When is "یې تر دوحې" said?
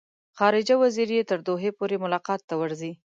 1.17-1.71